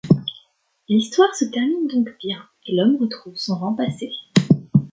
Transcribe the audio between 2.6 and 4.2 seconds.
et l'homme retrouve son rang passé.